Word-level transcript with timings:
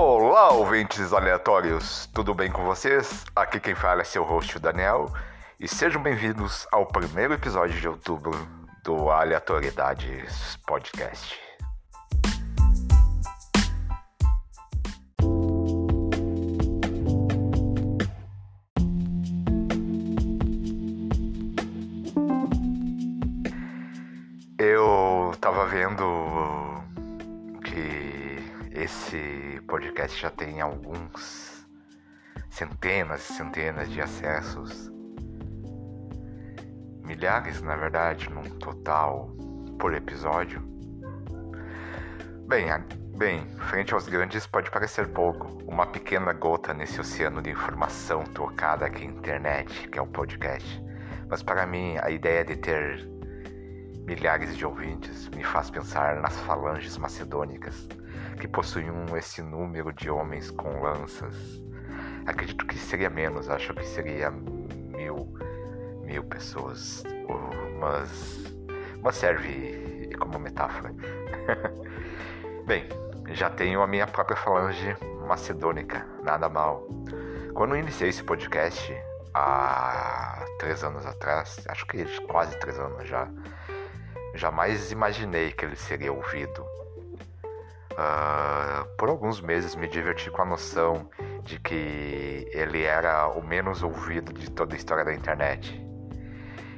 Olá, 0.00 0.52
ouvintes 0.52 1.12
aleatórios, 1.12 2.08
tudo 2.14 2.32
bem 2.32 2.52
com 2.52 2.64
vocês? 2.64 3.24
Aqui 3.34 3.58
quem 3.58 3.74
fala 3.74 4.02
é 4.02 4.04
seu 4.04 4.22
host, 4.22 4.56
Daniel, 4.60 5.12
e 5.58 5.66
sejam 5.66 6.00
bem-vindos 6.00 6.68
ao 6.70 6.86
primeiro 6.86 7.34
episódio 7.34 7.80
de 7.80 7.88
outubro 7.88 8.30
do 8.84 9.10
Aleatoriedades 9.10 10.56
Podcast. 10.64 11.36
Eu 24.60 25.32
tava 25.40 25.66
vendo 25.66 26.67
esse 28.88 29.60
podcast 29.66 30.18
já 30.18 30.30
tem 30.30 30.62
alguns 30.62 31.68
centenas 32.48 33.28
e 33.28 33.34
centenas 33.34 33.90
de 33.90 34.00
acessos. 34.00 34.90
Milhares, 37.04 37.60
na 37.60 37.76
verdade, 37.76 38.30
num 38.30 38.44
total 38.58 39.30
por 39.78 39.92
episódio. 39.92 40.62
Bem, 42.46 42.66
bem, 43.14 43.46
frente 43.68 43.92
aos 43.92 44.08
grandes 44.08 44.46
pode 44.46 44.70
parecer 44.70 45.06
pouco, 45.08 45.62
uma 45.70 45.86
pequena 45.86 46.32
gota 46.32 46.72
nesse 46.72 46.98
oceano 46.98 47.42
de 47.42 47.50
informação 47.50 48.24
trocada 48.24 48.86
aqui 48.86 49.06
na 49.06 49.18
internet, 49.18 49.86
que 49.88 49.98
é 49.98 50.02
o 50.02 50.06
podcast. 50.06 50.82
Mas 51.28 51.42
para 51.42 51.66
mim, 51.66 51.98
a 52.00 52.10
ideia 52.10 52.42
de 52.42 52.56
ter 52.56 53.06
milhares 54.08 54.56
de 54.56 54.64
ouvintes 54.64 55.28
me 55.36 55.44
faz 55.44 55.68
pensar 55.68 56.16
nas 56.22 56.34
falanges 56.40 56.96
macedônicas 56.96 57.86
que 58.40 58.48
possuíam 58.48 59.04
esse 59.14 59.42
número 59.42 59.92
de 59.92 60.08
homens 60.08 60.50
com 60.50 60.80
lanças. 60.80 61.36
Acredito 62.24 62.66
que 62.66 62.78
seria 62.78 63.10
menos, 63.10 63.50
acho 63.50 63.74
que 63.74 63.84
seria 63.84 64.30
mil, 64.30 65.34
mil 66.06 66.24
pessoas, 66.24 67.04
mas, 67.78 68.56
mas 69.02 69.14
serve 69.14 70.08
como 70.18 70.38
metáfora. 70.38 70.94
Bem, 72.66 72.88
já 73.32 73.50
tenho 73.50 73.82
a 73.82 73.86
minha 73.86 74.06
própria 74.06 74.38
falange 74.38 74.96
macedônica, 75.26 76.06
nada 76.22 76.48
mal. 76.48 76.88
Quando 77.52 77.76
iniciei 77.76 78.08
esse 78.08 78.24
podcast, 78.24 78.90
há 79.34 80.46
três 80.58 80.82
anos 80.82 81.04
atrás, 81.04 81.62
acho 81.68 81.86
que 81.86 82.06
quase 82.26 82.58
três 82.58 82.78
anos 82.78 83.06
já, 83.06 83.28
jamais 84.38 84.92
imaginei 84.92 85.52
que 85.52 85.64
ele 85.64 85.76
seria 85.76 86.12
ouvido. 86.12 86.64
Ah, 87.96 88.86
por 88.96 89.08
alguns 89.08 89.40
meses 89.40 89.74
me 89.74 89.88
diverti 89.88 90.30
com 90.30 90.42
a 90.42 90.44
noção 90.44 91.10
de 91.42 91.58
que 91.58 92.48
ele 92.52 92.82
era 92.84 93.26
o 93.28 93.42
menos 93.44 93.82
ouvido 93.82 94.32
de 94.32 94.50
toda 94.50 94.74
a 94.74 94.76
história 94.76 95.04
da 95.04 95.12
internet. 95.12 95.74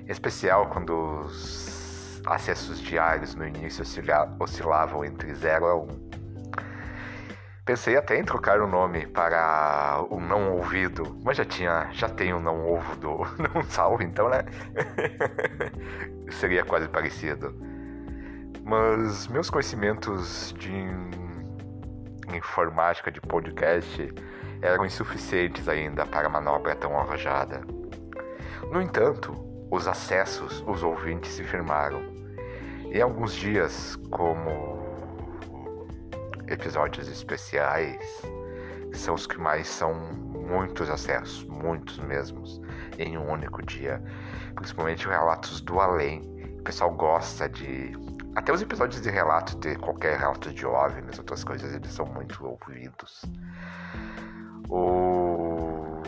Em 0.06 0.10
especial 0.10 0.68
quando 0.70 1.24
os 1.26 2.22
acessos 2.26 2.80
diários 2.80 3.34
no 3.34 3.46
início 3.46 3.82
oscila- 3.82 4.34
oscilavam 4.40 5.04
entre 5.04 5.34
0 5.34 5.66
a 5.66 5.76
1. 5.76 5.86
Pensei 7.70 7.96
até 7.96 8.18
em 8.18 8.24
trocar 8.24 8.60
o 8.60 8.66
nome 8.66 9.06
para 9.06 10.04
o 10.10 10.18
não 10.18 10.54
ouvido, 10.54 11.16
mas 11.22 11.36
já 11.36 11.44
tinha, 11.44 11.88
já 11.92 12.08
tem 12.08 12.34
o 12.34 12.40
não 12.40 12.68
ovo 12.68 12.96
do 12.96 13.18
não 13.54 13.62
salvo, 13.62 14.02
então 14.02 14.28
né? 14.28 14.40
Seria 16.32 16.64
quase 16.64 16.88
parecido. 16.88 17.54
Mas 18.64 19.28
meus 19.28 19.48
conhecimentos 19.48 20.52
de 20.58 20.74
informática 22.34 23.08
de 23.08 23.20
podcast 23.20 24.12
eram 24.60 24.84
insuficientes 24.84 25.68
ainda 25.68 26.04
para 26.04 26.28
manobra 26.28 26.74
tão 26.74 26.98
arrojada. 26.98 27.60
No 28.72 28.82
entanto, 28.82 29.32
os 29.70 29.86
acessos, 29.86 30.60
os 30.66 30.82
ouvintes 30.82 31.34
se 31.34 31.44
firmaram. 31.44 32.02
E 32.90 33.00
alguns 33.00 33.32
dias, 33.32 33.94
como 34.10 34.69
episódios 36.50 37.08
especiais, 37.08 38.22
são 38.92 39.14
os 39.14 39.26
que 39.26 39.38
mais 39.38 39.68
são 39.68 39.94
muitos 39.94 40.90
acessos, 40.90 41.44
muitos 41.44 41.98
mesmos, 42.00 42.60
em 42.98 43.16
um 43.16 43.30
único 43.30 43.64
dia. 43.64 44.02
Principalmente 44.54 45.06
relatos 45.06 45.60
do 45.60 45.80
além. 45.80 46.22
O 46.58 46.62
pessoal 46.62 46.92
gosta 46.92 47.48
de. 47.48 47.92
Até 48.34 48.52
os 48.52 48.60
episódios 48.62 49.00
de 49.00 49.10
relato, 49.10 49.56
de 49.58 49.76
qualquer 49.76 50.18
relato 50.18 50.52
de 50.52 50.66
OVNIs, 50.66 51.18
outras 51.18 51.42
coisas, 51.42 51.74
eles 51.74 51.92
são 51.92 52.06
muito 52.06 52.44
ouvidos. 52.44 53.22
O... 54.68 56.02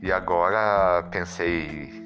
E 0.00 0.10
agora 0.10 1.02
pensei 1.10 2.04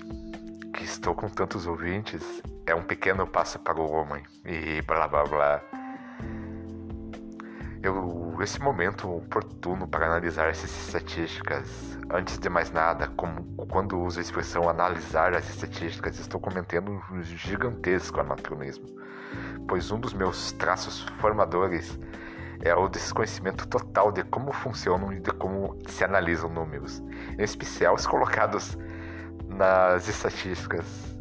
que 0.75 0.84
estou 0.84 1.15
com 1.15 1.28
tantos 1.28 1.67
ouvintes, 1.67 2.43
é 2.66 2.75
um 2.75 2.82
pequeno 2.82 3.27
passo 3.27 3.59
para 3.60 3.81
o 3.81 3.91
homem, 3.91 4.22
e 4.44 4.82
blá 4.82 5.06
blá 5.06 5.25
blá. 5.25 5.62
Eu, 7.81 8.37
esse 8.41 8.60
momento 8.60 9.09
oportuno 9.09 9.87
para 9.87 10.06
analisar 10.06 10.49
essas 10.49 10.71
estatísticas. 10.71 11.97
Antes 12.10 12.38
de 12.38 12.49
mais 12.49 12.72
nada, 12.72 13.06
como, 13.16 13.44
quando 13.69 14.00
uso 14.00 14.19
a 14.19 14.22
expressão 14.22 14.69
analisar 14.69 15.34
as 15.34 15.49
estatísticas, 15.49 16.19
estou 16.19 16.41
cometendo 16.41 16.91
um 16.91 17.22
gigantesco 17.22 18.21
anacronismo, 18.21 18.87
pois 19.69 19.91
um 19.93 20.00
dos 20.00 20.12
meus 20.12 20.50
traços 20.53 21.00
formadores 21.21 21.98
é 22.60 22.75
o 22.75 22.88
desconhecimento 22.88 23.69
total 23.69 24.10
de 24.10 24.25
como 24.25 24.50
funcionam 24.50 25.12
e 25.12 25.21
de 25.21 25.31
como 25.31 25.78
se 25.87 26.03
analisam 26.03 26.50
números, 26.50 27.00
em 27.38 27.43
especial 27.43 27.94
os 27.94 28.06
colocados 28.06 28.77
nas 29.48 30.09
estatísticas. 30.09 31.16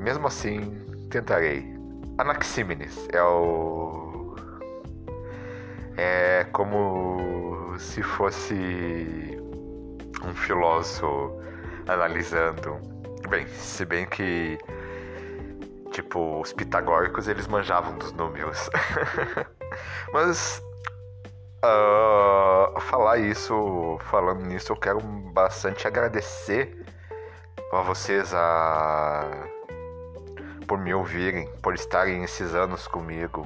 Mesmo 0.00 0.26
assim, 0.26 0.82
tentarei. 1.10 1.78
Anaxímenes 2.16 3.06
é 3.12 3.22
o 3.22 4.34
é 5.96 6.44
como 6.52 7.76
se 7.78 8.02
fosse 8.02 9.36
um 10.24 10.34
filósofo 10.34 11.38
analisando. 11.86 12.78
Bem, 13.28 13.46
se 13.48 13.84
bem 13.84 14.06
que 14.06 14.58
tipo 15.90 16.40
os 16.40 16.52
pitagóricos 16.54 17.28
eles 17.28 17.46
manjavam 17.46 17.98
dos 17.98 18.12
números. 18.12 18.70
Mas 20.14 20.62
ah, 21.62 22.72
falar 22.80 23.18
isso, 23.18 23.98
falando 24.10 24.46
nisso, 24.46 24.72
eu 24.72 24.76
quero 24.76 24.98
bastante 25.00 25.86
agradecer 25.86 26.86
a 27.70 27.82
vocês 27.82 28.32
a 28.32 29.46
por 30.70 30.78
me 30.78 30.94
ouvirem, 30.94 31.48
por 31.60 31.74
estarem 31.74 32.22
esses 32.22 32.54
anos 32.54 32.86
comigo. 32.86 33.44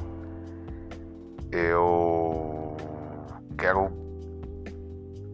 Eu 1.50 2.76
quero 3.56 3.90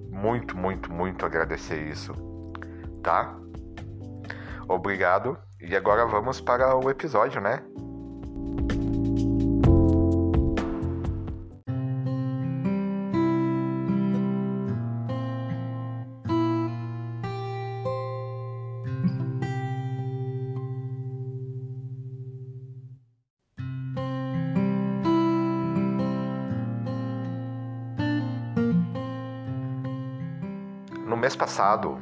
muito, 0.09 0.57
muito, 0.57 0.93
muito 0.93 1.27
agradecer 1.27 1.83
isso, 1.89 2.13
tá? 3.03 3.37
Obrigado. 4.69 5.37
E 5.61 5.75
agora 5.75 6.07
vamos 6.07 6.41
para 6.41 6.77
o 6.77 6.89
episódio, 6.89 7.41
né? 7.41 7.61
Passado, 31.61 32.01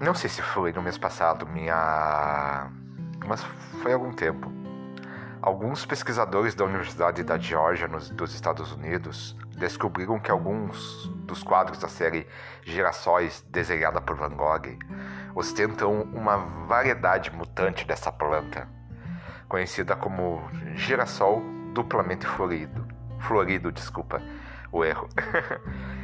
não 0.00 0.14
sei 0.14 0.30
se 0.30 0.40
foi 0.40 0.72
no 0.72 0.80
mês 0.80 0.96
passado, 0.96 1.44
minha. 1.44 2.70
Mas 3.26 3.42
foi 3.82 3.92
algum 3.92 4.12
tempo. 4.12 4.48
Alguns 5.42 5.84
pesquisadores 5.84 6.54
da 6.54 6.64
Universidade 6.64 7.24
da 7.24 7.36
Geórgia, 7.36 7.88
nos, 7.88 8.10
dos 8.10 8.32
Estados 8.32 8.70
Unidos, 8.70 9.36
descobriram 9.58 10.20
que 10.20 10.30
alguns 10.30 11.08
dos 11.26 11.42
quadros 11.42 11.78
da 11.78 11.88
série 11.88 12.28
Girassóis, 12.62 13.44
desenhada 13.50 14.00
por 14.00 14.14
Van 14.14 14.30
Gogh, 14.30 14.78
ostentam 15.34 16.02
uma 16.14 16.36
variedade 16.36 17.32
mutante 17.32 17.84
dessa 17.84 18.12
planta, 18.12 18.68
conhecida 19.48 19.96
como 19.96 20.48
girassol 20.76 21.42
duplamente 21.72 22.24
florido. 22.24 22.86
Florido, 23.18 23.72
desculpa, 23.72 24.22
o 24.70 24.84
erro. 24.84 25.08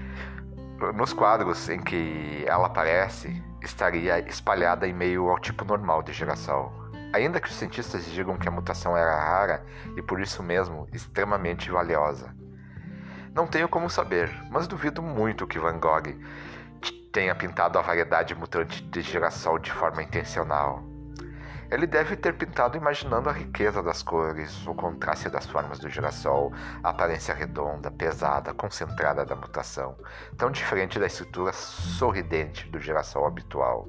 Nos 0.94 1.12
quadros 1.12 1.68
em 1.68 1.78
que 1.78 2.42
ela 2.46 2.66
aparece, 2.66 3.42
estaria 3.62 4.18
espalhada 4.20 4.88
em 4.88 4.94
meio 4.94 5.28
ao 5.28 5.38
tipo 5.38 5.64
normal 5.64 6.02
de 6.02 6.12
girassol. 6.12 6.72
ainda 7.12 7.40
que 7.40 7.48
os 7.48 7.54
cientistas 7.54 8.04
digam 8.06 8.38
que 8.38 8.48
a 8.48 8.52
mutação 8.52 8.96
era 8.96 9.14
rara 9.14 9.66
e 9.96 10.02
por 10.02 10.20
isso 10.20 10.42
mesmo 10.42 10.88
extremamente 10.92 11.70
valiosa. 11.70 12.34
Não 13.34 13.46
tenho 13.46 13.68
como 13.68 13.90
saber, 13.90 14.30
mas 14.50 14.66
duvido 14.66 15.02
muito 15.02 15.46
que 15.46 15.58
Van 15.58 15.78
Gogh 15.78 16.16
tenha 17.12 17.34
pintado 17.34 17.78
a 17.78 17.82
variedade 17.82 18.34
mutante 18.34 18.82
de 18.82 19.02
girassol 19.02 19.58
de 19.58 19.72
forma 19.72 20.02
intencional. 20.02 20.89
Ele 21.70 21.86
deve 21.86 22.16
ter 22.16 22.34
pintado 22.34 22.76
imaginando 22.76 23.28
a 23.28 23.32
riqueza 23.32 23.80
das 23.80 24.02
cores, 24.02 24.66
o 24.66 24.74
contraste 24.74 25.30
das 25.30 25.46
formas 25.46 25.78
do 25.78 25.88
girassol, 25.88 26.52
a 26.82 26.90
aparência 26.90 27.32
redonda, 27.32 27.92
pesada, 27.92 28.52
concentrada 28.52 29.24
da 29.24 29.36
mutação, 29.36 29.96
tão 30.36 30.50
diferente 30.50 30.98
da 30.98 31.06
estrutura 31.06 31.52
sorridente 31.52 32.68
do 32.70 32.80
girassol 32.80 33.24
habitual. 33.24 33.86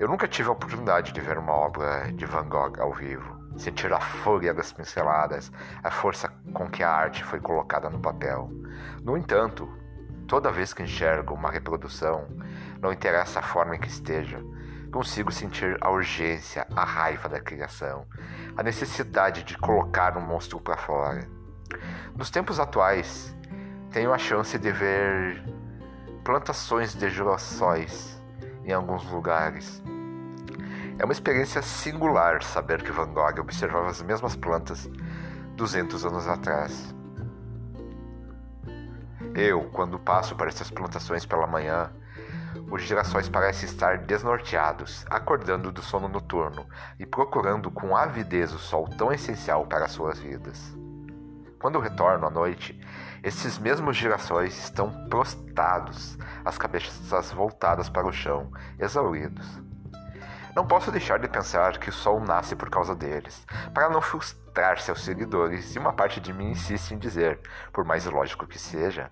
Eu 0.00 0.08
nunca 0.08 0.26
tive 0.26 0.48
a 0.48 0.52
oportunidade 0.52 1.12
de 1.12 1.20
ver 1.20 1.38
uma 1.38 1.52
obra 1.52 2.10
de 2.12 2.26
Van 2.26 2.48
Gogh 2.48 2.80
ao 2.80 2.92
vivo, 2.92 3.38
sentir 3.56 3.92
a 3.92 4.00
fúria 4.00 4.52
das 4.52 4.72
pinceladas, 4.72 5.52
a 5.80 5.92
força 5.92 6.28
com 6.52 6.68
que 6.68 6.82
a 6.82 6.90
arte 6.90 7.22
foi 7.22 7.38
colocada 7.38 7.88
no 7.88 8.00
papel. 8.00 8.50
No 9.04 9.16
entanto, 9.16 9.70
toda 10.26 10.50
vez 10.50 10.74
que 10.74 10.82
enxergo 10.82 11.34
uma 11.34 11.52
reprodução, 11.52 12.26
não 12.80 12.92
interessa 12.92 13.38
a 13.38 13.42
forma 13.42 13.76
em 13.76 13.78
que 13.78 13.88
esteja, 13.88 14.42
consigo 14.90 15.30
sentir 15.30 15.76
a 15.80 15.90
urgência, 15.90 16.66
a 16.74 16.84
raiva 16.84 17.28
da 17.28 17.40
criação, 17.40 18.06
a 18.56 18.62
necessidade 18.62 19.44
de 19.44 19.56
colocar 19.56 20.16
um 20.16 20.20
monstro 20.20 20.60
para 20.60 20.76
fora. 20.76 21.28
Nos 22.16 22.30
tempos 22.30 22.58
atuais, 22.58 23.34
tenho 23.90 24.12
a 24.12 24.18
chance 24.18 24.58
de 24.58 24.70
ver 24.70 25.42
plantações 26.24 26.94
de 26.94 27.08
girassóis 27.08 28.20
em 28.64 28.72
alguns 28.72 29.04
lugares. 29.10 29.82
É 30.98 31.04
uma 31.04 31.12
experiência 31.12 31.62
singular 31.62 32.42
saber 32.42 32.82
que 32.82 32.92
Van 32.92 33.08
Gogh 33.08 33.40
observava 33.40 33.88
as 33.88 34.02
mesmas 34.02 34.36
plantas 34.36 34.88
200 35.56 36.04
anos 36.04 36.28
atrás. 36.28 36.94
Eu, 39.34 39.70
quando 39.72 39.98
passo 39.98 40.34
por 40.34 40.48
essas 40.48 40.70
plantações 40.70 41.24
pela 41.24 41.46
manhã, 41.46 41.90
os 42.70 42.82
girassóis 42.82 43.28
parecem 43.28 43.68
estar 43.68 43.98
desnorteados, 43.98 45.04
acordando 45.08 45.70
do 45.72 45.82
sono 45.82 46.08
noturno 46.08 46.66
e 46.98 47.06
procurando 47.06 47.70
com 47.70 47.96
avidez 47.96 48.52
o 48.52 48.58
sol 48.58 48.88
tão 48.88 49.12
essencial 49.12 49.66
para 49.66 49.88
suas 49.88 50.18
vidas. 50.18 50.76
Quando 51.60 51.78
retorno 51.78 52.26
à 52.26 52.30
noite, 52.30 52.80
esses 53.22 53.58
mesmos 53.58 53.96
girassóis 53.96 54.56
estão 54.58 54.90
prostrados, 55.08 56.16
as 56.44 56.56
cabeças 56.56 57.30
voltadas 57.32 57.88
para 57.88 58.06
o 58.06 58.12
chão, 58.12 58.50
exauridos. 58.78 59.69
Não 60.54 60.66
posso 60.66 60.90
deixar 60.90 61.18
de 61.18 61.28
pensar 61.28 61.78
que 61.78 61.90
o 61.90 61.92
sol 61.92 62.20
nasce 62.20 62.56
por 62.56 62.68
causa 62.68 62.94
deles, 62.94 63.46
para 63.72 63.88
não 63.88 64.00
frustrar 64.00 64.80
seus 64.80 65.04
seguidores, 65.04 65.74
e 65.74 65.78
uma 65.78 65.92
parte 65.92 66.20
de 66.20 66.32
mim 66.32 66.50
insiste 66.50 66.92
em 66.92 66.98
dizer, 66.98 67.40
por 67.72 67.84
mais 67.84 68.04
lógico 68.04 68.46
que 68.46 68.58
seja, 68.58 69.10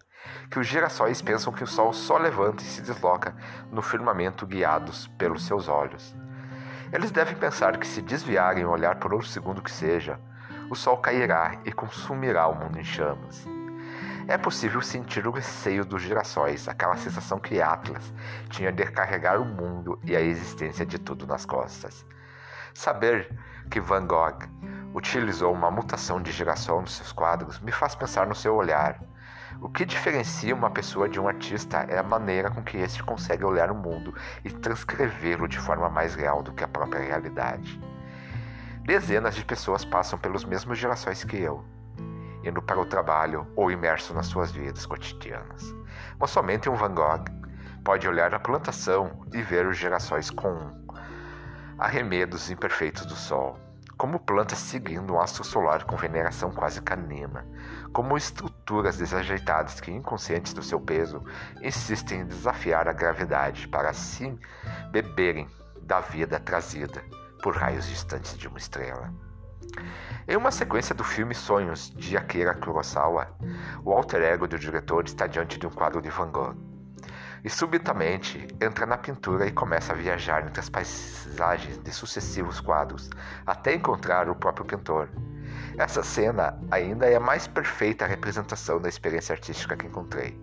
que 0.51 0.59
os 0.59 0.67
girassóis 0.67 1.23
pensam 1.23 1.53
que 1.53 1.63
o 1.63 1.67
sol 1.67 1.93
só 1.93 2.19
levanta 2.19 2.63
e 2.63 2.67
se 2.67 2.83
desloca 2.83 3.37
no 3.71 3.83
firmamento 3.83 4.47
guiados 4.47 5.07
pelos 5.19 5.47
seus 5.47 5.69
olhos. 5.69 6.15
Eles 6.93 7.11
devem 7.11 7.37
pensar 7.37 7.79
que 7.79 7.87
se 7.87 8.03
desviarem 8.03 8.65
o 8.65 8.71
olhar 8.71 8.97
por 8.97 9.13
outro 9.13 9.29
segundo 9.29 9.63
que 9.63 9.71
seja, 9.71 10.19
o 10.71 10.75
sol 10.75 10.99
cairá 10.99 11.61
e 11.65 11.73
consumirá 11.73 12.49
o 12.49 12.55
mundo 12.55 12.79
em 12.79 12.85
chamas. 12.85 13.58
É 14.29 14.37
possível 14.37 14.83
sentir 14.83 15.27
o 15.27 15.31
receio 15.31 15.87
dos 15.87 16.03
girassóis, 16.03 16.69
aquela 16.69 16.99
sensação 16.99 17.41
que 17.41 17.63
Atlas 17.63 18.13
tinha 18.51 18.71
de 18.71 18.85
carregar 18.85 19.41
o 19.41 19.45
mundo 19.47 19.99
e 20.05 20.15
a 20.15 20.21
existência 20.21 20.85
de 20.85 20.99
tudo 20.99 21.27
nas 21.27 21.47
costas. 21.47 22.05
Saber 22.75 23.35
que 23.71 23.81
Van 23.81 24.07
Gogh 24.07 24.39
utilizou 24.95 25.51
uma 25.51 25.71
mutação 25.71 26.21
de 26.21 26.31
girassol 26.31 26.83
nos 26.83 26.97
seus 26.97 27.11
quadros 27.11 27.59
me 27.61 27.73
faz 27.73 27.95
pensar 27.95 28.27
no 28.27 28.35
seu 28.35 28.55
olhar, 28.55 29.01
o 29.63 29.69
que 29.71 29.87
diferencia 29.87 30.55
uma 30.55 30.71
pessoa 30.71 31.09
de 31.09 31.19
um 31.19 31.27
artista 31.27 31.87
é 31.89 31.97
a 31.97 32.03
maneira 32.03 32.51
com 32.51 32.63
que 32.63 32.77
este 32.77 33.03
consegue 33.03 33.45
olhar 33.45 33.71
o 33.71 33.75
mundo 33.75 34.15
e 34.45 34.51
transcrevê-lo 34.51 35.49
de 35.49 35.59
forma 35.59 35.89
mais 35.89 36.15
real 36.15 36.43
do 36.43 36.53
que 36.53 36.63
a 36.63 36.69
própria 36.69 37.01
realidade. 37.01 37.81
Dezenas 38.85 39.35
de 39.35 39.45
pessoas 39.47 39.87
passam 39.87 40.19
pelos 40.19 40.45
mesmos 40.45 40.77
gerações 40.77 41.25
que 41.25 41.39
eu, 41.39 41.65
indo 42.49 42.63
para 42.63 42.81
o 42.81 42.87
trabalho 42.87 43.47
ou 43.55 43.71
imerso 43.71 44.15
nas 44.15 44.27
suas 44.27 44.51
vidas 44.51 44.87
cotidianas. 44.87 45.75
Mas 46.19 46.31
somente 46.31 46.69
um 46.69 46.75
Van 46.75 46.95
Gogh 46.95 47.25
pode 47.85 48.09
olhar 48.09 48.35
a 48.35 48.41
plantação 48.41 49.27
e 49.33 49.43
ver 49.43 49.67
os 49.67 49.77
gerações 49.77 50.31
com 50.31 50.71
arremedos 51.79 52.51
imperfeitos 52.51 53.07
do 53.07 53.15
sol 53.15 53.59
como 53.99 54.21
plantas 54.21 54.59
seguindo 54.59 55.13
um 55.13 55.21
astro 55.21 55.43
solar 55.43 55.85
com 55.85 55.97
veneração 55.97 56.53
quase 56.53 56.81
canina, 56.81 57.45
como 57.93 58.17
estruturas 58.17 58.97
desajeitadas 58.97 59.81
que, 59.81 59.91
inconscientes 59.91 60.55
do 60.55 60.63
seu 60.63 60.81
peso, 60.81 61.21
insistem 61.61 62.21
em 62.21 62.27
desafiar 62.27 62.87
a 62.89 62.93
gravidade 62.93 63.67
para 63.67 63.91
assim 63.91 64.39
beberem 64.93 65.49
da 65.83 66.01
vida 66.01 66.39
trazida 66.39 67.03
por 67.43 67.57
raios 67.57 67.89
distantes 67.89 68.39
de 68.39 68.47
uma 68.47 68.59
estrela. 68.59 69.13
Em 70.27 70.37
uma 70.37 70.51
sequência 70.51 70.95
do 70.95 71.05
filme 71.05 71.35
Sonhos 71.35 71.91
de 71.97 72.17
Akira 72.17 72.55
Kurosawa, 72.55 73.29
o 73.85 73.93
alter 73.93 74.23
ego 74.23 74.47
do 74.47 74.59
diretor 74.59 75.05
está 75.05 75.27
diante 75.27 75.59
de 75.59 75.67
um 75.67 75.71
quadro 75.71 76.03
de 76.03 76.11
Van 76.11 76.31
Gogh 76.31 76.55
e 77.45 77.51
subitamente 77.51 78.47
entra 78.61 78.87
na 78.87 78.99
pintura 78.99 79.47
e 79.47 79.53
começa 79.53 79.93
a 79.93 79.97
viajar 79.97 80.47
entre 80.47 80.61
as 80.61 80.69
paisagens 80.69 81.79
de 81.79 81.93
sucessivos 81.93 82.61
quadros 82.61 83.11
até 83.47 83.75
encontrar 83.75 84.29
o 84.29 84.35
próprio 84.35 84.67
pintor. 84.67 85.09
Essa 85.79 86.03
cena 86.03 86.59
ainda 86.71 87.07
é 87.07 87.17
a 87.17 87.21
mais 87.21 87.47
perfeita 87.47 88.07
representação 88.07 88.81
da 88.81 88.89
experiência 88.89 89.33
artística 89.33 89.77
que 89.77 89.87
encontrei. 89.87 90.39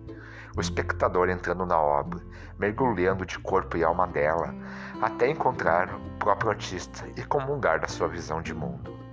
O 0.56 0.60
espectador 0.60 1.28
entrando 1.28 1.66
na 1.66 1.78
obra, 1.78 2.20
mergulhando 2.58 3.26
de 3.26 3.38
corpo 3.38 3.76
e 3.76 3.84
alma 3.84 4.06
dela, 4.06 4.54
até 5.02 5.28
encontrar 5.28 5.94
o 5.94 6.18
próprio 6.18 6.50
artista 6.50 7.04
e 7.14 7.22
comungar 7.22 7.78
da 7.78 7.88
sua 7.88 8.08
visão 8.08 8.40
de 8.40 8.54
mundo. 8.54 9.05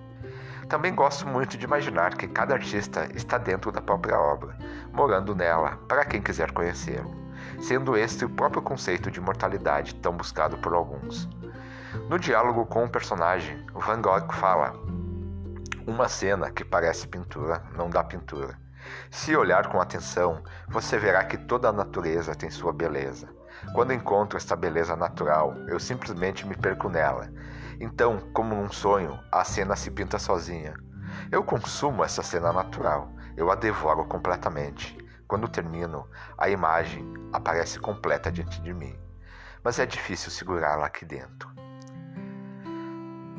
Também 0.74 0.96
gosto 0.96 1.28
muito 1.28 1.56
de 1.56 1.66
imaginar 1.66 2.18
que 2.18 2.28
cada 2.28 2.56
artista 2.56 3.08
está 3.14 3.38
dentro 3.38 3.72
da 3.72 3.80
própria 3.80 4.20
obra, 4.20 4.58
morando 4.92 5.36
nela, 5.36 5.78
para 5.88 6.04
quem 6.04 6.20
quiser 6.20 6.52
conhecê-lo 6.52 7.14
sendo 7.62 7.96
este 7.96 8.26
o 8.26 8.30
próprio 8.30 8.62
conceito 8.62 9.12
de 9.12 9.20
imortalidade 9.20 9.94
tão 9.94 10.18
buscado 10.18 10.58
por 10.58 10.74
alguns. 10.74 11.30
No 12.10 12.18
diálogo 12.18 12.66
com 12.66 12.86
o 12.86 12.90
personagem, 12.90 13.64
Van 13.76 14.02
Gogh 14.02 14.34
fala: 14.34 14.74
Uma 15.86 16.10
cena 16.10 16.50
que 16.50 16.66
parece 16.66 17.08
pintura 17.08 17.62
não 17.78 17.88
dá 17.88 18.04
pintura. 18.04 18.58
Se 19.12 19.36
olhar 19.36 19.68
com 19.68 19.80
atenção, 19.80 20.42
você 20.68 20.98
verá 20.98 21.24
que 21.24 21.38
toda 21.38 21.70
a 21.70 21.74
natureza 21.74 22.34
tem 22.34 22.50
sua 22.50 22.74
beleza. 22.74 23.30
Quando 23.76 23.94
encontro 23.94 24.38
esta 24.38 24.56
beleza 24.56 24.96
natural, 24.96 25.54
eu 25.68 25.80
simplesmente 25.80 26.48
me 26.48 26.56
perco 26.56 26.90
nela. 26.90 27.30
Então, 27.84 28.18
como 28.32 28.56
num 28.56 28.72
sonho, 28.72 29.20
a 29.30 29.44
cena 29.44 29.76
se 29.76 29.92
pinta 29.92 30.18
sozinha. 30.18 30.74
Eu 31.30 31.44
consumo 31.44 32.02
essa 32.02 32.24
cena 32.24 32.54
natural, 32.54 33.12
eu 33.36 33.52
a 33.52 33.56
devoro 33.56 34.06
completamente. 34.06 34.98
Quando 35.28 35.50
termino, 35.50 36.08
a 36.38 36.48
imagem 36.48 37.06
aparece 37.34 37.78
completa 37.82 38.32
diante 38.32 38.62
de 38.62 38.74
mim, 38.74 38.98
mas 39.62 39.80
é 39.80 39.86
difícil 39.86 40.32
segurá-la 40.32 40.86
aqui 40.86 41.04
dentro. 41.04 41.52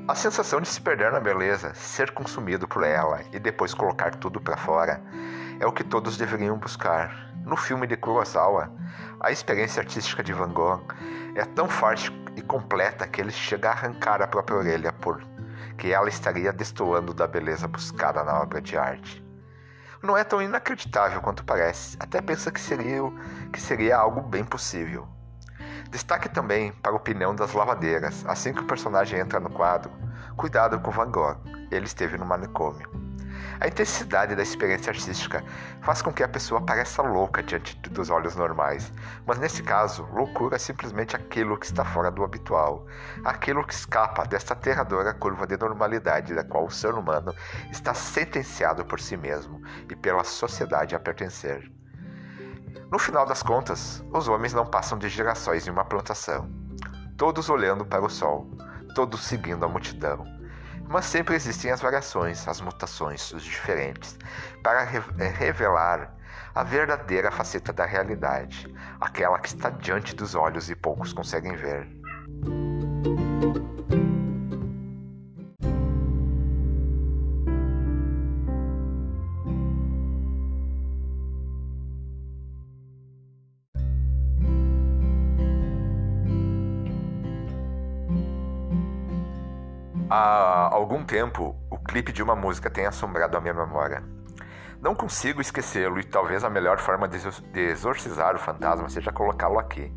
A 0.06 0.14
sensação 0.14 0.60
de 0.60 0.68
se 0.68 0.78
perder 0.78 1.10
na 1.10 1.20
beleza, 1.20 1.72
ser 1.72 2.10
consumido 2.10 2.68
por 2.68 2.84
ela 2.84 3.22
e 3.32 3.38
depois 3.38 3.72
colocar 3.72 4.14
tudo 4.16 4.42
para 4.42 4.58
fora 4.58 5.02
é 5.58 5.66
o 5.66 5.72
que 5.72 5.82
todos 5.82 6.18
deveriam 6.18 6.58
buscar. 6.58 7.32
No 7.46 7.56
filme 7.56 7.86
de 7.86 7.96
Kurosawa, 7.96 8.70
a 9.20 9.32
experiência 9.32 9.80
artística 9.80 10.22
de 10.22 10.34
Van 10.34 10.52
Gogh 10.52 10.84
é 11.34 11.46
tão 11.46 11.66
forte 11.66 12.12
e 12.36 12.42
completa 12.42 13.06
que 13.06 13.20
ele 13.20 13.32
chega 13.32 13.68
a 13.68 13.72
arrancar 13.72 14.22
a 14.22 14.26
própria 14.26 14.58
orelha 14.58 14.92
por 14.92 15.22
que 15.76 15.92
ela 15.92 16.08
estaria 16.08 16.52
destoando 16.52 17.12
da 17.12 17.26
beleza 17.26 17.66
buscada 17.66 18.22
na 18.22 18.40
obra 18.40 18.60
de 18.60 18.76
arte 18.76 19.24
não 20.04 20.16
é 20.16 20.22
tão 20.22 20.42
inacreditável 20.42 21.20
quanto 21.20 21.44
parece, 21.44 21.96
até 21.98 22.20
pensa 22.20 22.52
que 22.52 22.60
seria, 22.60 23.00
que 23.50 23.60
seria 23.60 23.96
algo 23.96 24.20
bem 24.20 24.44
possível. 24.44 25.08
Destaque 25.90 26.28
também 26.28 26.72
para 26.72 26.92
a 26.92 26.96
opinião 26.96 27.34
das 27.34 27.54
lavadeiras, 27.54 28.24
assim 28.26 28.52
que 28.52 28.60
o 28.60 28.66
personagem 28.66 29.18
entra 29.18 29.40
no 29.40 29.48
quadro, 29.48 29.90
cuidado 30.36 30.78
com 30.80 30.90
Van 30.90 31.10
Gogh, 31.10 31.36
ele 31.70 31.86
esteve 31.86 32.18
no 32.18 32.26
manicômio. 32.26 32.88
A 33.60 33.68
intensidade 33.68 34.34
da 34.34 34.42
experiência 34.42 34.90
artística 34.90 35.44
faz 35.82 36.02
com 36.02 36.12
que 36.12 36.22
a 36.22 36.28
pessoa 36.28 36.60
pareça 36.60 37.02
louca 37.02 37.42
diante 37.42 37.76
dos 37.90 38.10
olhos 38.10 38.34
normais, 38.36 38.92
mas 39.26 39.38
nesse 39.38 39.62
caso, 39.62 40.06
loucura 40.12 40.56
é 40.56 40.58
simplesmente 40.58 41.16
aquilo 41.16 41.56
que 41.56 41.66
está 41.66 41.84
fora 41.84 42.10
do 42.10 42.24
habitual, 42.24 42.86
aquilo 43.24 43.64
que 43.64 43.74
escapa 43.74 44.24
desta 44.24 44.54
aterradora 44.54 45.14
curva 45.14 45.46
de 45.46 45.56
normalidade 45.56 46.34
da 46.34 46.44
qual 46.44 46.66
o 46.66 46.70
ser 46.70 46.94
humano 46.94 47.34
está 47.70 47.94
sentenciado 47.94 48.84
por 48.84 49.00
si 49.00 49.16
mesmo 49.16 49.62
e 49.90 49.94
pela 49.94 50.24
sociedade 50.24 50.94
a 50.94 51.00
pertencer. 51.00 51.70
No 52.90 52.98
final 52.98 53.26
das 53.26 53.42
contas, 53.42 54.04
os 54.12 54.28
homens 54.28 54.52
não 54.52 54.66
passam 54.66 54.98
de 54.98 55.08
gerações 55.08 55.66
em 55.66 55.70
uma 55.70 55.84
plantação, 55.84 56.50
todos 57.16 57.48
olhando 57.48 57.84
para 57.84 58.04
o 58.04 58.10
sol, 58.10 58.48
todos 58.94 59.20
seguindo 59.22 59.64
a 59.64 59.68
multidão. 59.68 60.24
Mas 60.88 61.06
sempre 61.06 61.34
existem 61.34 61.70
as 61.70 61.80
variações, 61.80 62.46
as 62.46 62.60
mutações, 62.60 63.32
os 63.32 63.42
diferentes, 63.42 64.18
para 64.62 64.82
eh, 64.82 65.28
revelar 65.28 66.14
a 66.54 66.62
verdadeira 66.62 67.30
faceta 67.30 67.72
da 67.72 67.84
realidade, 67.84 68.72
aquela 69.00 69.38
que 69.38 69.48
está 69.48 69.70
diante 69.70 70.14
dos 70.14 70.34
olhos 70.34 70.70
e 70.70 70.76
poucos 70.76 71.12
conseguem 71.12 71.56
ver. 71.56 71.88
Há 90.16 90.72
algum 90.72 91.02
tempo, 91.02 91.56
o 91.68 91.76
clipe 91.76 92.12
de 92.12 92.22
uma 92.22 92.36
música 92.36 92.70
tem 92.70 92.86
assombrado 92.86 93.36
a 93.36 93.40
minha 93.40 93.52
memória. 93.52 94.00
Não 94.80 94.94
consigo 94.94 95.40
esquecê-lo 95.40 95.98
e 95.98 96.04
talvez 96.04 96.44
a 96.44 96.48
melhor 96.48 96.78
forma 96.78 97.08
de 97.08 97.18
exorcizar 97.58 98.36
o 98.36 98.38
fantasma 98.38 98.88
seja 98.88 99.10
colocá-lo 99.10 99.58
aqui. 99.58 99.92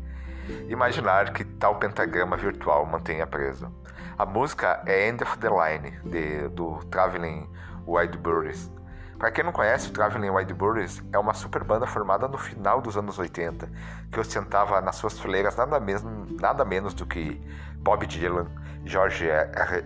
Imaginar 0.68 1.32
que 1.32 1.44
tal 1.44 1.76
pentagrama 1.76 2.36
virtual 2.36 2.84
mantenha 2.84 3.28
preso. 3.28 3.72
A 4.18 4.26
música 4.26 4.82
é 4.86 5.08
End 5.08 5.22
of 5.22 5.38
the 5.38 5.48
Line, 5.48 6.00
de, 6.02 6.48
do 6.48 6.84
Traveling 6.86 7.48
Wilburys. 7.86 8.72
Para 9.20 9.30
quem 9.30 9.44
não 9.44 9.52
conhece, 9.52 9.88
o 9.88 9.92
Traveling 9.92 10.30
Wilburys 10.30 11.00
é 11.12 11.18
uma 11.20 11.32
super 11.32 11.62
banda 11.62 11.86
formada 11.86 12.26
no 12.26 12.38
final 12.38 12.80
dos 12.80 12.96
anos 12.96 13.20
80, 13.20 13.70
que 14.10 14.18
ostentava 14.18 14.80
nas 14.80 14.96
suas 14.96 15.16
fileiras 15.16 15.54
nada, 15.54 15.78
mesmo, 15.78 16.26
nada 16.40 16.64
menos 16.64 16.92
do 16.92 17.06
que 17.06 17.40
Bob 17.76 18.04
Dylan, 18.04 18.48
George 18.88 19.26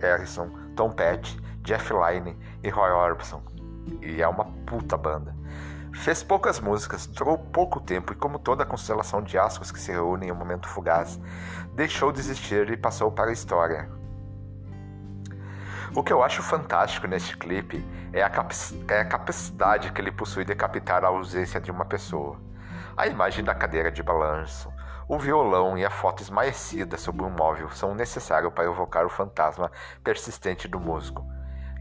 Harrison, 0.01 0.49
Tom 0.75 0.91
Petty, 0.91 1.39
Jeff 1.61 1.93
Lynne 1.93 2.37
e 2.63 2.69
Roy 2.69 2.91
Orbison. 2.91 3.43
E 4.01 4.21
é 4.21 4.27
uma 4.27 4.45
puta 4.65 4.97
banda. 4.97 5.35
Fez 5.93 6.23
poucas 6.23 6.59
músicas, 6.59 7.05
durou 7.05 7.37
pouco 7.37 7.79
tempo 7.79 8.13
e, 8.13 8.15
como 8.15 8.39
toda 8.39 8.63
a 8.63 8.65
constelação 8.65 9.21
de 9.21 9.37
astros 9.37 9.71
que 9.71 9.79
se 9.79 9.91
reúnem 9.91 10.29
em 10.29 10.31
um 10.31 10.35
momento 10.35 10.67
fugaz, 10.67 11.19
deixou 11.75 12.11
de 12.11 12.19
existir 12.19 12.71
e 12.71 12.77
passou 12.77 13.11
para 13.11 13.29
a 13.29 13.33
história. 13.33 13.89
O 15.95 16.01
que 16.01 16.11
eu 16.11 16.23
acho 16.23 16.41
fantástico 16.41 17.05
neste 17.05 17.37
clipe 17.37 17.85
é 18.11 18.23
a, 18.23 18.31
é 18.87 18.99
a 19.01 19.05
capacidade 19.05 19.91
que 19.91 20.01
ele 20.01 20.11
possui 20.11 20.43
de 20.43 20.55
captar 20.55 21.05
a 21.05 21.09
ausência 21.09 21.61
de 21.61 21.69
uma 21.69 21.85
pessoa. 21.85 22.41
A 22.97 23.05
imagem 23.05 23.43
da 23.43 23.53
cadeira 23.53 23.91
de 23.91 24.01
balanço, 24.01 24.72
o 25.07 25.17
violão 25.17 25.77
e 25.77 25.85
a 25.85 25.89
foto 25.89 26.21
esmaecida 26.21 26.97
sobre 26.97 27.23
um 27.25 27.29
móvel 27.29 27.69
são 27.71 27.93
necessários 27.93 28.53
para 28.53 28.63
evocar 28.63 29.05
o 29.05 29.09
fantasma 29.09 29.71
persistente 30.03 30.67
do 30.67 30.79
músico. 30.79 31.25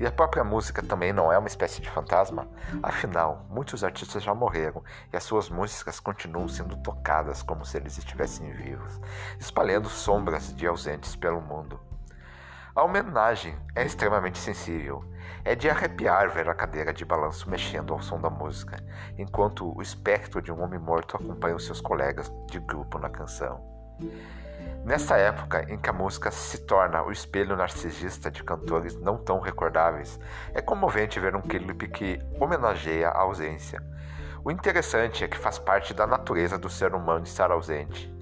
E 0.01 0.07
a 0.07 0.11
própria 0.11 0.43
música 0.43 0.83
também 0.83 1.13
não 1.13 1.33
é 1.33 1.39
uma 1.39 1.47
espécie 1.47 1.81
de 1.81 1.89
fantasma? 1.89 2.49
Afinal, 2.83 3.47
muitos 3.49 3.85
artistas 3.85 4.23
já 4.23 4.35
morreram 4.35 4.83
e 5.13 5.17
as 5.17 5.23
suas 5.23 5.49
músicas 5.49 6.01
continuam 6.01 6.49
sendo 6.49 6.77
tocadas 6.79 7.43
como 7.43 7.65
se 7.65 7.77
eles 7.77 7.97
estivessem 7.99 8.51
vivos, 8.51 9.01
espalhando 9.39 9.89
sombras 9.89 10.53
de 10.55 10.67
ausentes 10.67 11.15
pelo 11.15 11.41
mundo. 11.41 11.79
A 12.75 12.83
homenagem 12.83 13.57
é 13.77 13.85
extremamente 13.85 14.39
sensível. 14.39 15.05
É 15.45 15.55
de 15.55 15.69
arrepiar 15.69 16.31
ver 16.31 16.49
a 16.49 16.55
cadeira 16.55 16.93
de 16.93 17.05
balanço 17.05 17.51
mexendo 17.51 17.93
ao 17.93 18.01
som 18.01 18.21
da 18.21 18.31
música, 18.31 18.79
enquanto 19.19 19.77
o 19.77 19.83
espectro 19.83 20.41
de 20.41 20.53
um 20.53 20.63
homem 20.63 20.79
morto 20.79 21.17
acompanha 21.17 21.57
os 21.57 21.67
seus 21.67 21.81
colegas 21.81 22.31
de 22.51 22.61
grupo 22.61 22.99
na 22.99 23.11
canção. 23.11 23.61
Nessa 24.85 25.17
época 25.17 25.65
em 25.69 25.79
que 25.79 25.89
a 25.89 25.93
música 25.93 26.31
se 26.31 26.59
torna 26.67 27.03
o 27.03 27.13
espelho 27.13 27.57
narcisista 27.57 28.31
de 28.31 28.43
cantores 28.43 28.97
não 28.97 29.17
tão 29.17 29.41
recordáveis, 29.41 30.19
é 30.53 30.61
comovente 30.61 31.21
ver 31.21 31.37
um 31.37 31.41
clipe 31.41 31.89
que 31.89 32.19
homenageia 32.41 33.09
a 33.09 33.21
ausência. 33.21 33.81
O 34.45 34.51
interessante 34.51 35.23
é 35.23 35.29
que 35.29 35.39
faz 35.39 35.59
parte 35.59 35.95
da 35.95 36.05
natureza 36.05 36.59
do 36.59 36.69
ser 36.69 36.95
humano 36.95 37.25
estar 37.25 37.53
ausente. 37.53 38.13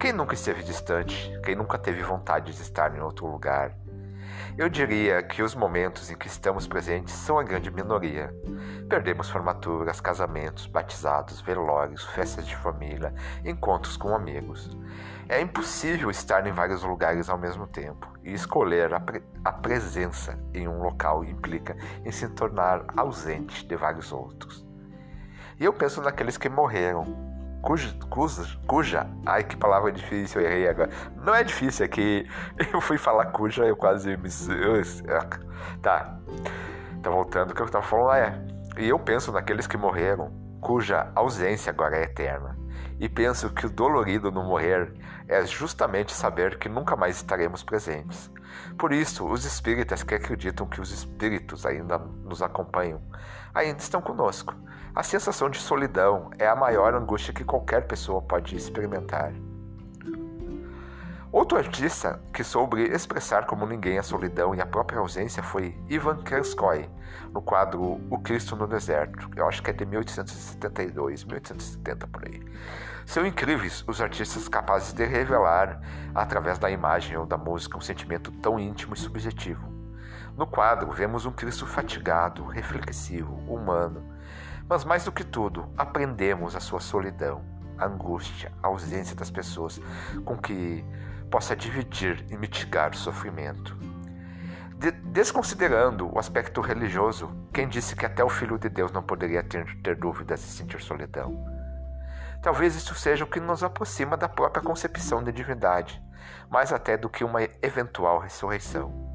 Quem 0.00 0.12
nunca 0.12 0.32
esteve 0.32 0.62
distante? 0.62 1.30
Quem 1.44 1.54
nunca 1.54 1.76
teve 1.76 2.02
vontade 2.02 2.54
de 2.54 2.62
estar 2.62 2.96
em 2.96 3.00
outro 3.00 3.26
lugar? 3.26 3.76
Eu 4.58 4.68
diria 4.68 5.22
que 5.22 5.40
os 5.40 5.54
momentos 5.54 6.10
em 6.10 6.16
que 6.16 6.26
estamos 6.26 6.66
presentes 6.66 7.14
são 7.14 7.38
a 7.38 7.44
grande 7.44 7.70
minoria. 7.70 8.34
Perdemos 8.88 9.30
formaturas, 9.30 10.00
casamentos, 10.00 10.66
batizados, 10.66 11.40
velórios, 11.40 12.04
festas 12.06 12.44
de 12.44 12.56
família, 12.56 13.14
encontros 13.44 13.96
com 13.96 14.16
amigos. 14.16 14.76
É 15.28 15.40
impossível 15.40 16.10
estar 16.10 16.44
em 16.44 16.50
vários 16.50 16.82
lugares 16.82 17.28
ao 17.28 17.38
mesmo 17.38 17.68
tempo, 17.68 18.12
e 18.24 18.34
escolher 18.34 18.92
a, 18.92 18.98
pre 18.98 19.22
a 19.44 19.52
presença 19.52 20.36
em 20.52 20.66
um 20.66 20.82
local 20.82 21.24
implica 21.24 21.76
em 22.04 22.10
se 22.10 22.28
tornar 22.28 22.84
ausente 22.96 23.64
de 23.64 23.76
vários 23.76 24.10
outros. 24.10 24.66
E 25.60 25.64
eu 25.64 25.72
penso 25.72 26.02
naqueles 26.02 26.36
que 26.36 26.48
morreram, 26.48 27.04
cuja, 27.62 27.94
cuja, 28.66 29.06
ai 29.26 29.44
que 29.44 29.56
palavra 29.56 29.92
difícil, 29.92 30.40
eu 30.40 30.46
errei 30.46 30.68
agora. 30.68 30.90
Não 31.16 31.34
é 31.34 31.42
difícil, 31.42 31.84
é 31.84 31.88
que 31.88 32.26
eu 32.72 32.80
fui 32.80 32.98
falar 32.98 33.26
cuja, 33.26 33.64
eu 33.64 33.76
quase 33.76 34.16
me. 34.16 34.28
Tá. 35.82 36.18
Tá 37.02 37.10
voltando, 37.10 37.52
o 37.52 37.54
que 37.54 37.62
eu 37.62 37.68
tava 37.68 37.84
falando 37.84 38.12
é. 38.14 38.44
E 38.78 38.88
eu 38.88 38.98
penso 38.98 39.32
naqueles 39.32 39.66
que 39.66 39.76
morreram, 39.76 40.32
cuja 40.60 41.10
ausência 41.14 41.70
agora 41.70 41.96
é 41.96 42.02
eterna. 42.04 42.56
E 43.00 43.08
penso 43.08 43.50
que 43.50 43.66
o 43.66 43.70
dolorido 43.70 44.30
no 44.30 44.42
morrer 44.42 44.92
é 45.28 45.44
justamente 45.46 46.12
saber 46.12 46.58
que 46.58 46.68
nunca 46.68 46.96
mais 46.96 47.16
estaremos 47.16 47.62
presentes. 47.62 48.30
Por 48.78 48.92
isso, 48.92 49.26
os 49.26 49.44
espíritas 49.44 50.02
que 50.02 50.14
acreditam 50.14 50.66
que 50.66 50.80
os 50.80 50.90
espíritos 50.90 51.66
ainda 51.66 51.98
nos 51.98 52.42
acompanham, 52.42 53.00
ainda 53.54 53.78
estão 53.78 54.00
conosco. 54.00 54.54
A 54.94 55.02
sensação 55.02 55.48
de 55.50 55.58
solidão 55.58 56.30
é 56.38 56.46
a 56.46 56.56
maior 56.56 56.94
angústia 56.94 57.32
que 57.32 57.44
qualquer 57.44 57.86
pessoa 57.86 58.20
pode 58.22 58.56
experimentar. 58.56 59.32
Outro 61.30 61.58
artista 61.58 62.18
que 62.32 62.42
soube 62.42 62.82
expressar 62.82 63.44
como 63.44 63.66
ninguém 63.66 63.98
a 63.98 64.02
solidão 64.02 64.54
e 64.54 64.62
a 64.62 64.66
própria 64.66 64.98
ausência 64.98 65.42
foi 65.42 65.78
Ivan 65.86 66.22
Krenskoy, 66.22 66.88
no 67.34 67.42
quadro 67.42 68.00
O 68.08 68.18
Cristo 68.18 68.56
no 68.56 68.66
Deserto. 68.66 69.28
Eu 69.36 69.46
acho 69.46 69.62
que 69.62 69.68
é 69.68 69.72
de 69.74 69.84
1872, 69.84 71.24
1870 71.24 72.06
por 72.06 72.24
aí. 72.26 72.42
São 73.04 73.26
incríveis 73.26 73.84
os 73.86 74.00
artistas 74.00 74.48
capazes 74.48 74.94
de 74.94 75.04
revelar, 75.04 75.82
através 76.14 76.58
da 76.58 76.70
imagem 76.70 77.18
ou 77.18 77.26
da 77.26 77.36
música, 77.36 77.76
um 77.76 77.82
sentimento 77.82 78.32
tão 78.32 78.58
íntimo 78.58 78.94
e 78.94 78.98
subjetivo. 78.98 79.68
No 80.34 80.46
quadro, 80.46 80.90
vemos 80.92 81.26
um 81.26 81.32
Cristo 81.32 81.66
fatigado, 81.66 82.46
reflexivo, 82.46 83.34
humano, 83.46 84.02
mas 84.66 84.82
mais 84.82 85.04
do 85.04 85.12
que 85.12 85.24
tudo, 85.24 85.68
aprendemos 85.76 86.56
a 86.56 86.60
sua 86.60 86.80
solidão, 86.80 87.44
a 87.76 87.84
angústia, 87.84 88.50
a 88.62 88.68
ausência 88.68 89.14
das 89.14 89.30
pessoas 89.30 89.78
com 90.24 90.38
que 90.38 90.84
possa 91.30 91.54
dividir 91.54 92.24
e 92.30 92.36
mitigar 92.36 92.90
o 92.92 92.96
sofrimento. 92.96 93.76
De 94.78 94.92
desconsiderando 94.92 96.08
o 96.14 96.18
aspecto 96.18 96.60
religioso, 96.60 97.30
quem 97.52 97.68
disse 97.68 97.96
que 97.96 98.06
até 98.06 98.22
o 98.22 98.28
Filho 98.28 98.58
de 98.58 98.68
Deus 98.68 98.92
não 98.92 99.02
poderia 99.02 99.42
ter, 99.42 99.66
ter 99.82 99.96
dúvidas 99.96 100.40
e 100.44 100.48
sentir 100.48 100.80
solidão? 100.80 101.44
Talvez 102.40 102.76
isso 102.76 102.94
seja 102.94 103.24
o 103.24 103.28
que 103.28 103.40
nos 103.40 103.64
aproxima 103.64 104.16
da 104.16 104.28
própria 104.28 104.62
concepção 104.62 105.24
de 105.24 105.32
divindade, 105.32 106.00
mais 106.48 106.72
até 106.72 106.96
do 106.96 107.08
que 107.08 107.24
uma 107.24 107.42
eventual 107.60 108.20
ressurreição. 108.20 109.08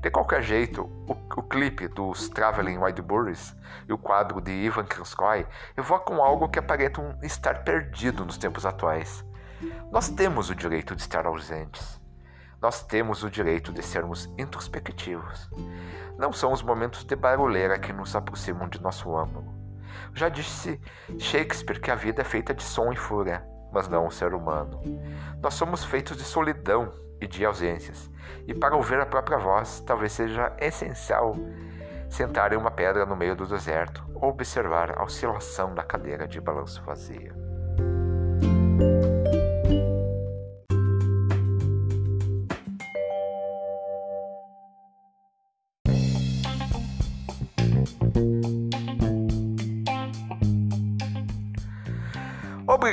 De 0.00 0.10
qualquer 0.10 0.40
jeito, 0.40 0.84
o, 1.06 1.12
o 1.36 1.42
clipe 1.42 1.88
dos 1.88 2.28
Traveling 2.30 2.78
Wilburys 2.78 3.54
e 3.88 3.92
o 3.92 3.98
quadro 3.98 4.40
de 4.40 4.52
Ivan 4.52 4.84
Kranskoy 4.84 5.46
evocam 5.76 6.22
algo 6.22 6.48
que 6.48 6.58
aparentam 6.58 7.18
estar 7.22 7.64
perdido 7.64 8.24
nos 8.24 8.38
tempos 8.38 8.64
atuais. 8.64 9.25
Nós 9.90 10.08
temos 10.08 10.50
o 10.50 10.54
direito 10.54 10.94
de 10.94 11.02
estar 11.02 11.26
ausentes. 11.26 12.00
Nós 12.60 12.82
temos 12.82 13.22
o 13.22 13.30
direito 13.30 13.72
de 13.72 13.82
sermos 13.82 14.32
introspectivos. 14.38 15.48
Não 16.18 16.32
são 16.32 16.52
os 16.52 16.62
momentos 16.62 17.04
de 17.04 17.14
barulheira 17.14 17.78
que 17.78 17.92
nos 17.92 18.16
aproximam 18.16 18.68
de 18.68 18.80
nosso 18.80 19.14
âmago. 19.16 19.54
Já 20.14 20.28
disse 20.28 20.80
Shakespeare 21.18 21.80
que 21.80 21.90
a 21.90 21.94
vida 21.94 22.22
é 22.22 22.24
feita 22.24 22.54
de 22.54 22.62
som 22.62 22.92
e 22.92 22.96
fúria, 22.96 23.46
mas 23.72 23.88
não 23.88 24.06
o 24.06 24.10
ser 24.10 24.34
humano. 24.34 24.80
Nós 25.40 25.54
somos 25.54 25.84
feitos 25.84 26.16
de 26.16 26.24
solidão 26.24 26.92
e 27.20 27.26
de 27.26 27.44
ausências, 27.44 28.10
e 28.46 28.54
para 28.54 28.76
ouvir 28.76 29.00
a 29.00 29.06
própria 29.06 29.38
voz, 29.38 29.80
talvez 29.86 30.12
seja 30.12 30.54
essencial 30.58 31.34
sentar 32.08 32.52
em 32.52 32.56
uma 32.56 32.70
pedra 32.70 33.04
no 33.04 33.16
meio 33.16 33.34
do 33.34 33.46
deserto 33.46 34.04
ou 34.14 34.30
observar 34.30 34.98
a 34.98 35.04
oscilação 35.04 35.74
da 35.74 35.82
cadeira 35.82 36.26
de 36.26 36.40
balanço 36.40 36.82
vazia. 36.82 37.45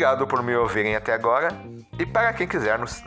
Obrigado 0.03 0.27
por 0.27 0.43
me 0.43 0.53
ouvirem 0.53 0.97
até 0.97 1.13
agora. 1.13 1.47
E 1.97 2.05
para 2.05 2.33
quem 2.33 2.45
quiser 2.45 2.77
nos, 2.77 3.01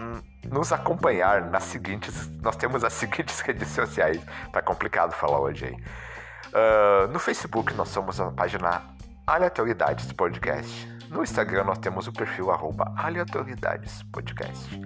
nos 0.51 0.73
acompanhar 0.73 1.43
nas 1.43 1.65
seguintes, 1.65 2.27
nós 2.41 2.57
temos 2.57 2.83
as 2.83 2.95
seguintes 2.97 3.39
redes 3.41 3.69
sociais. 3.69 4.19
Tá 4.51 4.63
complicado 4.63 5.13
falar 5.13 5.39
hoje 5.39 5.67
aí. 5.67 5.75
Uh, 5.75 7.07
no 7.09 7.19
Facebook 7.19 7.75
nós 7.75 7.91
somos 7.91 8.19
a 8.19 8.31
página 8.31 8.83
Aleatoriedades 9.27 10.11
Podcast. 10.11 10.89
No 11.11 11.23
Instagram 11.23 11.65
nós 11.65 11.77
temos 11.77 12.07
o 12.07 12.13
perfil 12.15 12.51
arroba 12.51 12.91
Aleatoriedades 12.97 14.03
Podcast. 14.05 14.81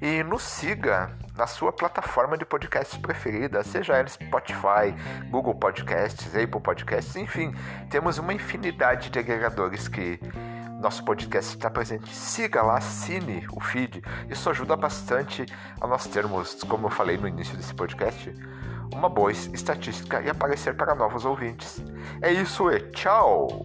E 0.00 0.22
nos 0.22 0.42
siga 0.42 1.16
na 1.36 1.46
sua 1.46 1.72
plataforma 1.72 2.36
de 2.36 2.44
podcasts 2.44 2.98
preferida, 2.98 3.62
seja 3.62 3.96
ela 3.96 4.08
Spotify, 4.08 4.94
Google 5.30 5.54
Podcasts, 5.54 6.34
Apple 6.34 6.60
Podcasts, 6.60 7.16
enfim, 7.16 7.54
temos 7.88 8.18
uma 8.18 8.34
infinidade 8.34 9.10
de 9.10 9.18
agregadores 9.18 9.88
que 9.88 10.20
nosso 10.82 11.04
podcast 11.04 11.54
está 11.54 11.70
presente. 11.70 12.12
Siga 12.12 12.60
lá, 12.60 12.78
assine 12.78 13.46
o 13.52 13.60
feed. 13.60 14.02
Isso 14.28 14.50
ajuda 14.50 14.76
bastante 14.76 15.46
a 15.80 15.86
nós 15.86 16.06
termos, 16.08 16.62
como 16.64 16.88
eu 16.88 16.90
falei 16.90 17.16
no 17.16 17.28
início 17.28 17.56
desse 17.56 17.72
podcast, 17.72 18.34
uma 18.92 19.08
boa 19.08 19.30
estatística 19.30 20.20
e 20.20 20.28
aparecer 20.28 20.74
para 20.76 20.94
novos 20.94 21.24
ouvintes. 21.24 21.82
É 22.20 22.32
isso 22.32 22.68
e 22.70 22.80
tchau! 22.90 23.64